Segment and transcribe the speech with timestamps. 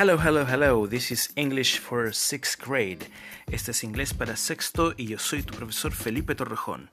[0.00, 0.86] Hello, hello, hello.
[0.86, 3.10] This is English for sixth grade.
[3.52, 6.88] Este es inglés para sexto y yo soy tu profesor Felipe Torrejón.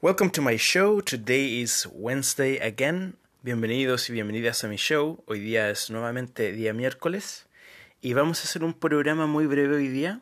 [0.00, 1.00] Welcome to my show.
[1.00, 3.14] Today is Wednesday again.
[3.44, 5.22] Bienvenidos y bienvenidas a mi show.
[5.28, 7.46] Hoy día es nuevamente día miércoles
[8.02, 10.20] y vamos a hacer un programa muy breve hoy día.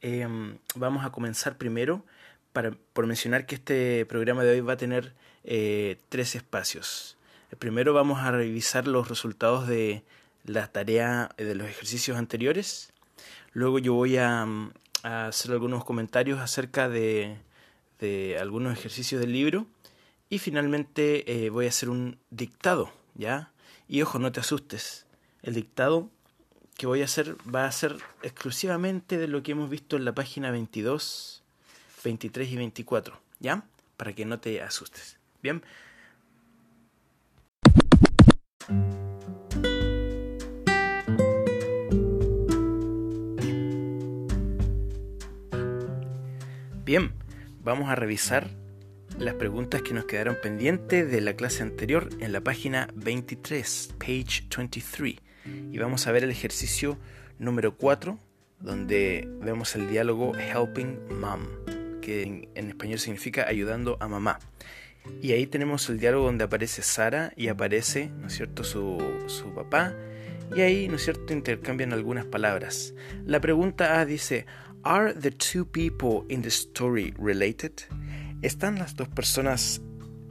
[0.00, 2.04] Em, vamos a comenzar primero
[2.52, 5.14] para, por mencionar que este programa de hoy va a tener
[5.44, 7.16] eh, tres espacios.
[7.58, 10.02] Primero vamos a revisar los resultados de
[10.44, 12.92] la tarea de los ejercicios anteriores.
[13.52, 14.46] Luego yo voy a
[15.02, 17.38] hacer algunos comentarios acerca de
[17.98, 19.66] de algunos ejercicios del libro
[20.28, 23.52] y finalmente eh, voy a hacer un dictado, ¿ya?
[23.88, 25.06] Y ojo, no te asustes.
[25.42, 26.10] El dictado
[26.76, 30.14] que voy a hacer va a ser exclusivamente de lo que hemos visto en la
[30.14, 31.42] página 22,
[32.04, 33.64] 23 y 24, ¿ya?
[33.96, 35.18] Para que no te asustes.
[35.42, 35.62] Bien.
[46.84, 47.12] Bien
[47.64, 48.48] vamos a revisar
[49.18, 54.46] las preguntas que nos quedaron pendientes de la clase anterior en la página 23, page
[54.56, 55.25] 23.
[55.72, 56.98] Y vamos a ver el ejercicio
[57.38, 58.18] número 4,
[58.60, 61.46] donde vemos el diálogo Helping Mom,
[62.00, 64.38] que en, español significa ayudando a mamá.
[65.22, 69.54] Y ahí tenemos el diálogo donde aparece Sara y aparece, ¿no es cierto?, su, su
[69.54, 69.94] papá.
[70.54, 72.94] Y ahí, ¿no es cierto?, intercambian algunas palabras.
[73.24, 74.46] La pregunta A dice,
[74.82, 77.72] Are the two people in the story related?
[78.42, 79.80] ¿Están las dos personas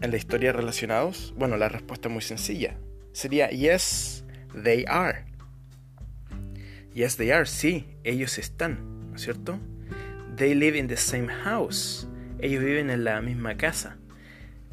[0.01, 1.33] en la historia relacionados?
[1.37, 2.77] Bueno, la respuesta es muy sencilla.
[3.11, 4.24] Sería yes,
[4.55, 5.25] they are.
[6.93, 7.45] Yes, they are.
[7.45, 9.59] Sí, ellos están, ¿no es cierto?
[10.35, 12.07] They live in the same house.
[12.39, 13.97] Ellos viven en la misma casa.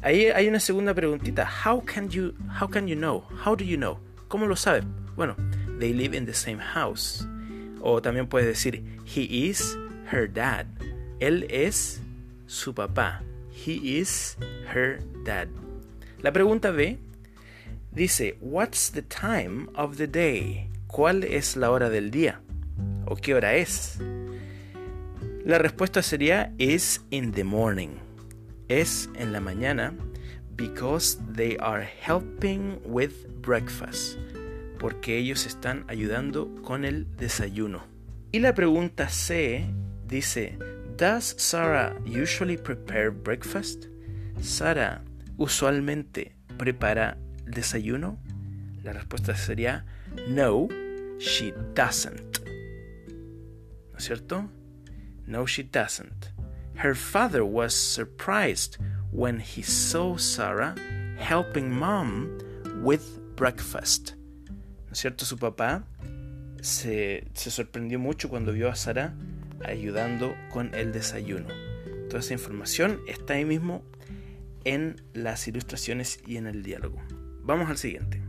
[0.01, 1.45] Ahí hay una segunda preguntita.
[1.45, 3.23] How can you how can you know?
[3.45, 3.99] How do you know?
[4.27, 4.85] ¿Cómo lo saben?
[5.15, 5.35] Bueno,
[5.79, 7.25] they live in the same house.
[7.81, 9.77] O también puedes decir, he is
[10.11, 10.65] her dad.
[11.19, 12.01] Él es
[12.47, 13.21] su papá.
[13.53, 14.37] He is
[14.73, 15.47] her dad.
[16.21, 16.97] La pregunta B
[17.93, 20.69] dice, What's the time of the day?
[20.87, 22.41] ¿Cuál es la hora del día?
[23.05, 23.99] ¿O qué hora es?
[25.45, 27.97] La respuesta sería is in the morning.
[28.69, 29.93] Es en la mañana
[30.55, 33.11] because they are helping with
[33.41, 34.17] breakfast
[34.83, 37.83] porque ellos están ayudando con el desayuno.
[38.33, 39.65] Y la pregunta C
[40.07, 40.57] dice,
[40.97, 43.85] ¿Does Sarah usually prepare breakfast?
[44.41, 45.01] ¿Sara
[45.37, 48.17] usualmente prepara desayuno?
[48.83, 49.85] La respuesta sería
[50.27, 50.67] no,
[51.19, 52.39] she doesn't.
[53.91, 54.49] ¿No es cierto?
[55.25, 56.31] No, she doesn't.
[56.75, 58.77] Her father was surprised
[59.11, 60.75] when he saw Sarah
[61.17, 62.37] helping mom
[62.81, 63.01] with
[63.35, 64.15] breakfast.
[64.85, 65.25] ¿no es cierto?
[65.25, 65.83] Su papá
[66.61, 69.13] se, se sorprendió mucho cuando vio a Sara
[69.63, 71.47] ayudando con el desayuno.
[72.09, 73.83] Toda esa información está ahí mismo
[74.65, 77.01] en las ilustraciones y en el diálogo.
[77.43, 78.21] Vamos al siguiente.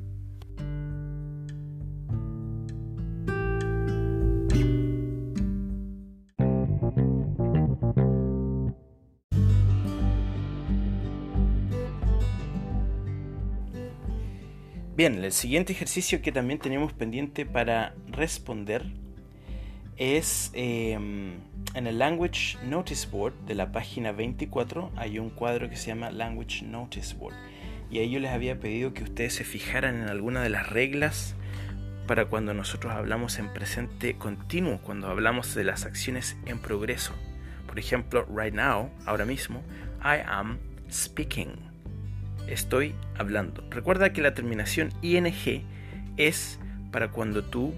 [14.97, 18.85] Bien, el siguiente ejercicio que también tenemos pendiente para responder
[19.97, 21.35] es em,
[21.75, 26.11] en el Language Notice Board de la página 24 hay un cuadro que se llama
[26.11, 27.35] Language Notice Board
[27.95, 31.37] y ahí yo les había pedido que ustedes se fijaran en alguna de las reglas
[32.09, 37.13] para cuando nosotros hablamos en presente continuo, cuando hablamos de las acciones en progreso.
[37.69, 39.63] Por ejemplo, right now, ahora mismo,
[40.01, 40.59] I am
[40.91, 41.53] speaking
[42.49, 43.65] estoy hablando.
[43.71, 45.33] Recuerda que la terminación ing
[46.17, 46.59] es
[46.91, 47.75] para cuando tú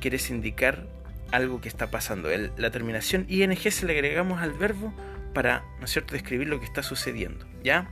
[0.00, 0.88] quieres indicar
[1.30, 2.28] algo que está pasando.
[2.56, 4.92] la terminación ing se le agregamos al verbo
[5.32, 7.88] para, ¿no es cierto?, describir lo que está sucediendo, ¿ya?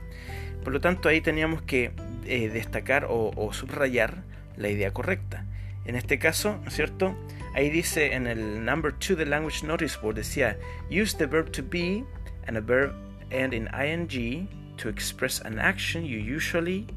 [0.63, 1.91] Por lo tanto, ahí teníamos que
[2.25, 4.23] eh, destacar o, subrayar
[4.57, 5.45] la idea correcta.
[5.85, 7.15] En este caso, ¿no es cierto?
[7.55, 10.57] Ahí dice en el number 2 del Language Notice Board, decía,
[10.89, 12.03] use the verb to be
[12.47, 12.93] and a verb
[13.31, 14.47] and in ing
[14.77, 16.87] to express an action you usually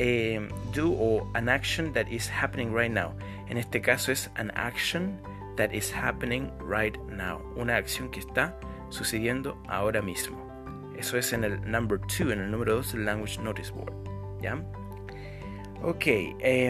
[0.00, 3.14] um, do or an action that is happening right now.
[3.48, 5.18] En este caso es an action
[5.56, 7.40] that is happening right now.
[7.56, 8.54] Una acción que está
[8.90, 10.53] sucediendo ahora mismo.
[10.98, 13.94] Eso es en el number 2, en el número 2 del Language Notice Board.
[14.40, 14.62] ¿Ya?
[15.82, 16.06] Ok.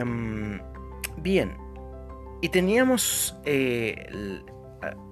[0.02, 0.58] Um,
[1.18, 1.56] bien.
[2.42, 4.06] Y teníamos eh,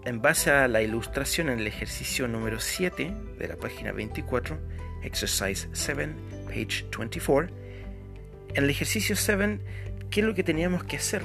[0.04, 4.58] en base a la ilustración en el ejercicio número 7 de la página 24,
[5.02, 6.08] exercise 7,
[6.46, 7.54] page 24,
[8.54, 9.60] en el ejercicio 7,
[10.10, 11.22] ¿qué es lo que teníamos que hacer?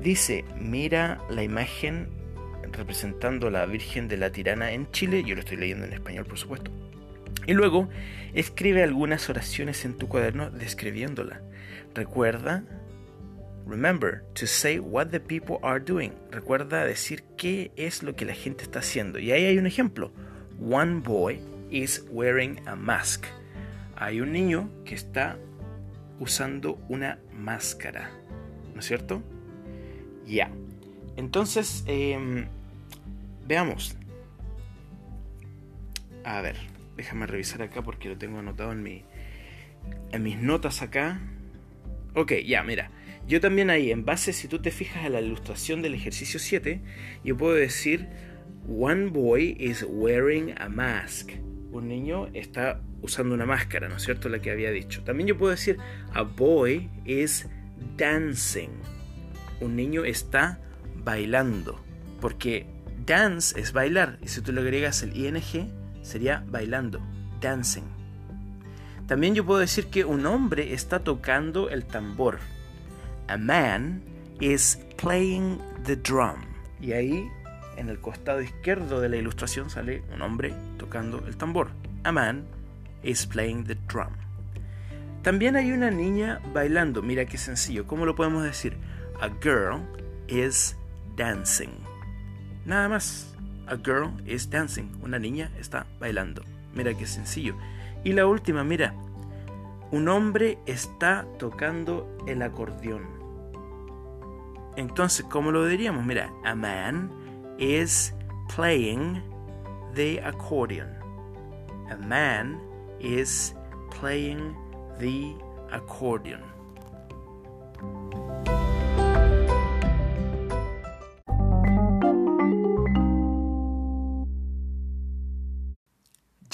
[0.00, 2.08] Dice, mira la imagen
[2.72, 6.26] representando a la Virgen de la Tirana en Chile, yo lo estoy leyendo en español
[6.26, 6.70] por supuesto,
[7.46, 7.88] y luego
[8.34, 11.40] escribe algunas oraciones en tu cuaderno describiéndola.
[11.94, 12.64] Recuerda
[13.66, 16.12] Remember to say what the people are doing.
[16.30, 19.18] Recuerda decir qué es lo que la gente está haciendo.
[19.18, 20.12] Y ahí hay un ejemplo.
[20.60, 23.24] One boy is wearing a mask.
[23.96, 25.38] Hay un niño que está
[26.20, 28.10] usando una máscara.
[28.74, 29.22] ¿No es cierto?
[30.26, 30.50] Ya.
[31.16, 32.46] Entonces, em,
[33.46, 33.96] veamos.
[36.22, 36.56] A ver,
[36.96, 39.04] déjame revisar acá porque lo tengo anotado en, mi,
[40.12, 41.20] en mis notas acá.
[42.14, 42.90] Ok, ya, mira.
[43.26, 46.80] Yo también ahí, en base, si tú te fijas a la ilustración del ejercicio 7,
[47.24, 48.08] yo puedo decir,
[48.68, 51.32] one boy is wearing a mask.
[51.72, 54.28] Un niño está usando una máscara, ¿no es cierto?
[54.28, 55.02] La que había dicho.
[55.04, 55.78] También yo puedo decir,
[56.12, 57.48] a boy is
[57.96, 58.70] dancing.
[59.60, 60.60] Un niño está
[60.96, 61.82] bailando.
[62.20, 62.66] Porque
[63.06, 64.18] dance es bailar.
[64.22, 65.34] Y si tú le agregas el ing,
[66.04, 67.00] sería bailando.
[67.40, 67.82] Dancing.
[69.08, 72.38] También yo puedo decir que un hombre está tocando el tambor
[73.28, 74.02] a man
[74.40, 76.36] is playing the drum.
[76.80, 77.30] Y ahí,
[77.76, 81.70] en el costado izquierdo de la ilustración, sale un hombre tocando el tambor.
[82.04, 82.44] A man
[83.02, 84.12] is playing the drum.
[85.22, 87.00] También hay una niña bailando.
[87.00, 87.86] Mira qué sencillo.
[87.86, 88.76] ¿Cómo lo podemos decir?
[89.20, 89.80] A girl
[90.28, 90.76] is
[91.16, 91.72] dancing.
[92.66, 93.33] Nada más.
[93.66, 94.90] A girl is dancing.
[95.02, 96.42] Una niña está bailando.
[96.74, 97.54] Mira qué sencillo.
[98.04, 98.94] Y la última, mira.
[99.90, 103.02] Un hombre está tocando el acordeón.
[104.76, 106.04] Entonces, ¿cómo lo diríamos?
[106.04, 107.10] Mira, a man
[107.58, 108.12] is
[108.54, 109.22] playing
[109.94, 110.88] the accordion.
[111.90, 112.60] A man
[112.98, 113.54] is
[114.00, 114.56] playing
[114.98, 115.34] the
[115.70, 116.53] accordion.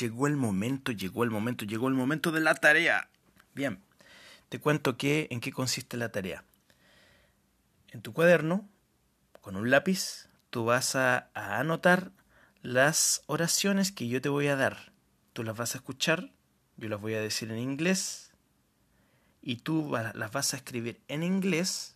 [0.00, 3.10] Llegó el momento, llegó el momento, llegó el momento de la tarea.
[3.54, 3.82] Bien,
[4.48, 6.42] te cuento qué, en qué consiste la tarea.
[7.90, 8.66] En tu cuaderno,
[9.42, 12.12] con un lápiz, tú vas a, anotar
[12.62, 14.90] las oraciones que yo te voy a dar.
[15.34, 16.32] Tú las vas a escuchar,
[16.78, 18.30] yo las voy a decir en inglés,
[19.42, 21.94] y tú las vas a escribir en inglés,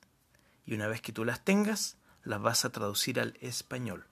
[0.66, 4.04] y una vez que tú las tengas, las vas a traducir al español.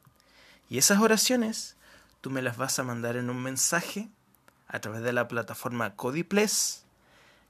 [0.70, 1.76] Y esas oraciones
[2.22, 4.08] tú me las vas a mandar en un mensaje
[4.66, 6.82] a través de la plataforma Codiples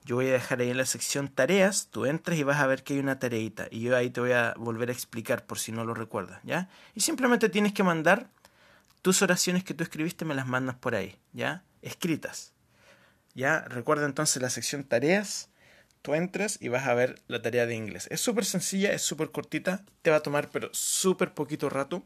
[0.05, 2.83] yo voy a dejar ahí en la sección tareas, tú entras y vas a ver
[2.83, 5.71] que hay una tareita y yo ahí te voy a volver a explicar por si
[5.71, 6.69] no lo recuerdas, ¿ya?
[6.95, 8.29] Y simplemente tienes que mandar
[9.01, 11.63] tus oraciones que tú escribiste, me las mandas por ahí, ¿ya?
[11.83, 12.53] Escritas.
[13.35, 13.61] ¿Ya?
[13.61, 15.51] Recuerda entonces la sección tareas,
[16.03, 18.09] tú entras y vas a ver la tarea de inglés.
[18.11, 22.05] Es súper sencilla, es súper cortita, te va a tomar pero súper poquito rato.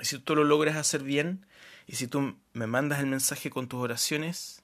[0.00, 1.46] Y si tú lo logras hacer bien
[1.86, 4.62] y si tú me mandas el mensaje con tus oraciones,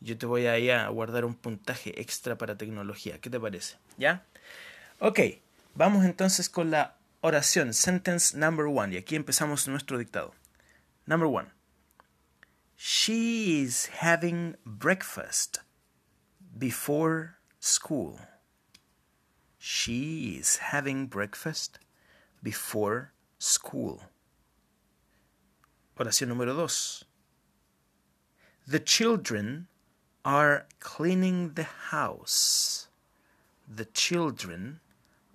[0.00, 3.20] yo te voy a ir a guardar un puntaje extra para tecnología.
[3.20, 3.76] ¿Qué te parece?
[3.96, 4.24] ¿Ya?
[4.98, 5.20] Ok,
[5.74, 8.94] vamos entonces con la oración, sentence number one.
[8.94, 10.34] Y aquí empezamos nuestro dictado.
[11.06, 11.48] Number one.
[12.76, 15.58] She is having breakfast
[16.58, 18.18] before school.
[19.58, 21.78] She is having breakfast
[22.42, 24.00] before school.
[25.98, 27.04] Oración número dos.
[28.66, 29.66] The children
[30.24, 32.88] are cleaning the house.
[33.68, 34.80] The children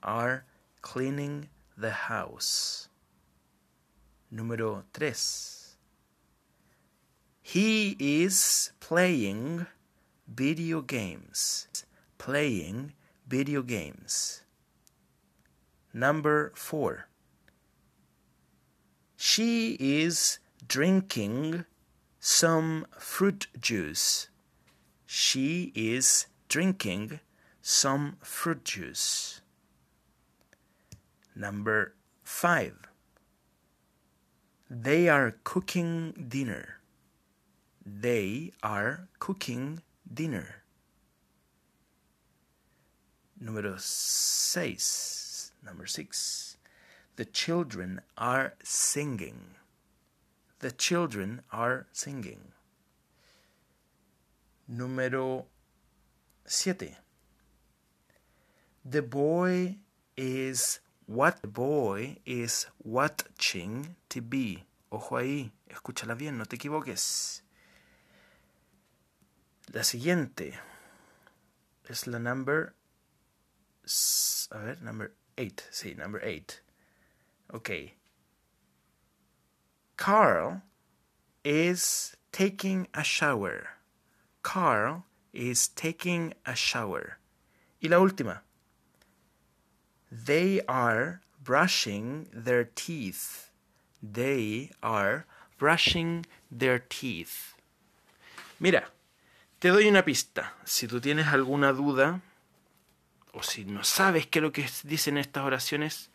[0.01, 0.45] are
[0.81, 2.89] cleaning the house.
[4.33, 5.77] Número tres.
[7.41, 9.67] He is playing
[10.27, 11.67] video games.
[12.17, 12.93] Playing
[13.27, 14.41] video games.
[15.93, 17.07] Number four.
[19.15, 21.65] She is drinking
[22.19, 24.29] some fruit juice.
[25.05, 27.19] She is drinking
[27.61, 29.41] some fruit juice.
[31.35, 32.75] Number five.
[34.69, 36.79] They are cooking dinner.
[37.85, 40.63] They are cooking dinner.
[43.41, 45.51] Número seis.
[45.63, 46.57] Number six.
[47.15, 49.56] The children are singing.
[50.59, 52.53] The children are singing.
[54.69, 55.45] Número
[56.45, 56.95] 7.
[58.83, 59.77] The boy
[60.15, 64.63] is what the boy is watching TV.
[64.91, 67.43] Ojo ahí, escúchala bien, no te equivoques.
[69.73, 70.57] La siguiente
[71.87, 72.73] es la number.
[74.51, 75.63] A ver, number 8.
[75.71, 76.61] Sí, number 8.
[77.53, 77.96] Ok.
[79.97, 80.61] Carl
[81.43, 83.69] is taking a shower.
[84.43, 87.17] Carl is taking a shower.
[87.81, 88.41] Y la última.
[90.11, 93.49] They are brushing their teeth.
[94.01, 95.25] They are
[95.57, 97.55] brushing their teeth.
[98.59, 98.85] Mira,
[99.59, 100.53] te doy una pista.
[100.63, 102.21] Si tú tienes alguna duda
[103.33, 106.09] o si no sabes qué es lo que dicen estas oraciones,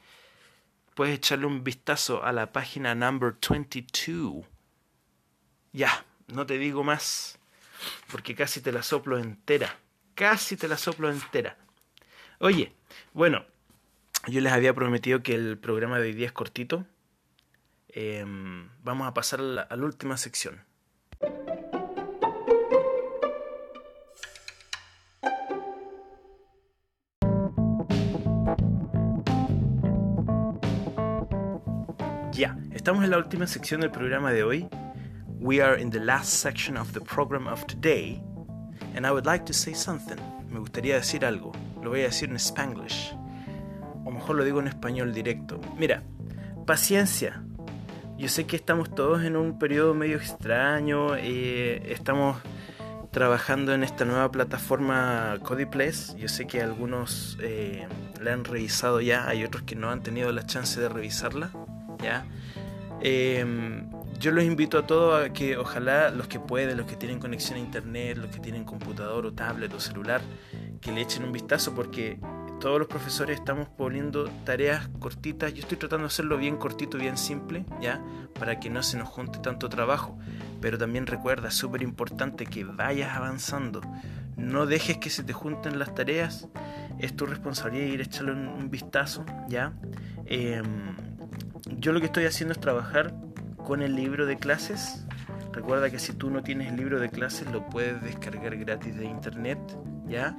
[0.94, 4.44] puedes echarle un vistazo a la página number 22.
[5.72, 7.38] Ya, no te digo más,
[8.10, 9.78] porque casi te la soplo entera.
[10.14, 11.56] Casi te la soplo entera.
[12.38, 12.74] Oye,
[13.14, 13.46] bueno,
[14.26, 16.86] yo les había prometido que el programa de hoy día es cortito.
[17.88, 20.64] Em, vamos a pasar a la, última sección.
[32.74, 34.68] Estamos en la última sección del programa de hoy.
[35.40, 38.22] We are in the last section of the program of today.
[38.94, 40.16] And I would like to say something.
[40.48, 41.52] Me gustaría decir algo.
[41.82, 43.14] Lo voy a decir en Spanglish
[44.04, 45.60] o mejor lo digo en español directo.
[45.78, 46.02] Mira,
[46.66, 47.42] paciencia.
[48.18, 52.36] Yo sé que estamos todos en un periodo medio extraño, eh, estamos
[53.10, 56.14] trabajando en esta nueva plataforma CodyPlus.
[56.16, 57.86] Yo sé que algunos eh,
[58.20, 61.50] la han revisado ya, hay otros que no han tenido la chance de revisarla.
[62.02, 62.24] ¿ya?
[63.04, 63.90] Em,
[64.20, 67.58] yo los invito a todos a que ojalá los que pueden, los que tienen conexión
[67.58, 70.20] a internet, los que tienen computador o tablet o celular,
[70.80, 72.20] que le echen un vistazo porque
[72.60, 75.52] todos los profesores estamos poniendo tareas cortitas.
[75.52, 78.00] Yo estoy tratando de hacerlo bien cortito, bien simple, ¿ya?
[78.38, 80.16] Para que no se nos junte tanto trabajo.
[80.60, 83.80] Pero también recuerda, súper importante que vayas avanzando.
[84.36, 86.46] No dejes que se te junten las tareas.
[87.00, 89.72] Es tu responsabilidad ir a echarle un, vistazo, ¿ya?
[90.26, 91.11] Em,
[91.82, 93.12] yo lo que estoy haciendo es trabajar
[93.56, 95.04] con el libro de clases.
[95.52, 99.04] Recuerda que si tú no tienes el libro de clases lo puedes descargar gratis de
[99.04, 99.58] internet,
[100.06, 100.38] ¿ya?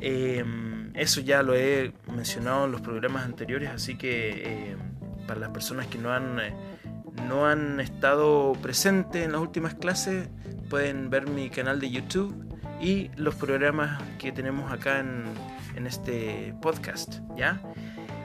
[0.00, 4.78] Em, eso ya lo he mencionado en los programas anteriores, así que em,
[5.26, 6.54] para las personas que no han, eh,
[7.28, 10.30] no han estado presentes en las últimas clases,
[10.70, 12.34] pueden ver mi canal de YouTube
[12.80, 15.24] y los programas que tenemos acá en,
[15.76, 17.60] en este podcast, ¿ya?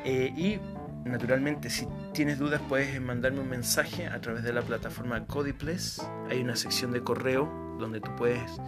[0.05, 0.59] Eh, y
[1.03, 6.01] naturalmente, si tienes dudas, puedes mandarme un mensaje a través de la plataforma Codiples.
[6.29, 8.61] Hay una sección de correo donde tú puedes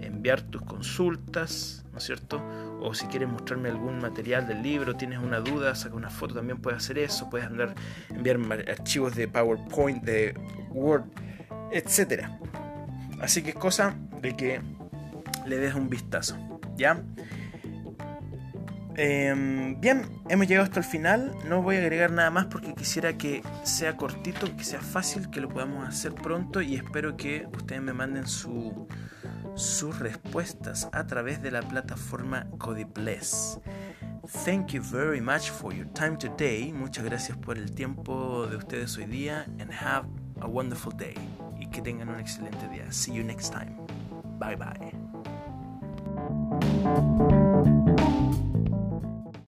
[0.00, 2.42] enviar tus consultas, ¿no es cierto?
[2.80, 6.58] O si quieres mostrarme algún material del libro, tienes una duda, saca una foto, también
[6.58, 7.74] puedes hacer eso, puedes andar,
[8.10, 8.38] enviar
[8.68, 10.34] archivos de PowerPoint, de
[10.70, 11.04] Word,
[11.72, 12.26] etc.
[13.20, 14.60] Así que es cosa de que
[15.46, 16.36] le des un vistazo,
[16.76, 17.02] ¿ya?
[18.98, 21.36] Em, bien, hemos llegado hasta el final.
[21.46, 25.40] No voy a agregar nada más porque quisiera que sea cortito, que sea fácil, que
[25.40, 28.88] lo podamos hacer pronto y espero que ustedes me manden su,
[29.54, 33.60] sus respuestas a través de la plataforma Codipless.
[34.44, 36.72] Thank you very much for your time today.
[36.72, 40.08] Muchas gracias por el tiempo de ustedes hoy día and have
[40.40, 41.14] a wonderful day.
[41.60, 42.90] Y que tengan un excelente día.
[42.90, 43.76] See you next time.
[44.38, 44.92] Bye bye.